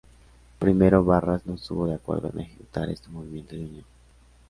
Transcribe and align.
Primero, 0.57 1.05
Barras 1.05 1.45
no 1.45 1.53
estuvo 1.53 1.85
de 1.85 1.93
acuerdo 1.93 2.31
en 2.33 2.39
ejecutar 2.39 2.89
este 2.89 3.07
movimiento 3.09 3.53
de 3.55 3.65
unión. 3.65 3.85